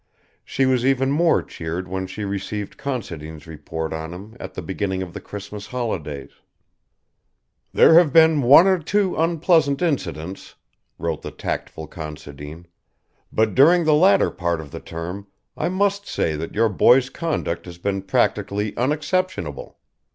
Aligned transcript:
She 0.43 0.65
was 0.65 0.83
even 0.83 1.11
more 1.11 1.43
cheered 1.43 1.87
when 1.87 2.07
she 2.07 2.23
received 2.25 2.75
Considine's 2.75 3.45
report 3.45 3.93
on 3.93 4.11
him 4.15 4.35
at 4.39 4.55
the 4.55 4.63
beginning 4.63 5.03
of 5.03 5.13
the 5.13 5.21
Christmas 5.21 5.67
holidays. 5.67 6.31
"There 7.71 7.93
have 7.93 8.11
been 8.11 8.41
one 8.41 8.65
or 8.65 8.79
two 8.79 9.15
unpleasant 9.15 9.79
incidents," 9.83 10.55
wrote 10.97 11.21
the 11.21 11.29
tactful 11.29 11.85
Considine, 11.85 12.65
"_but 13.31 13.53
during 13.53 13.83
the 13.83 13.93
latter 13.93 14.31
part 14.31 14.59
of 14.59 14.71
the 14.71 14.79
term 14.79 15.27
I 15.55 15.69
must 15.69 16.07
say 16.07 16.35
that 16.35 16.55
your 16.55 16.67
boy's 16.67 17.11
conduct 17.11 17.67
has 17.67 17.77
been 17.77 18.01
practically 18.01 18.73
unexceptionable. 18.77 19.77